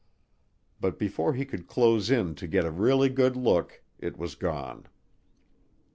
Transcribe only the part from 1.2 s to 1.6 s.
he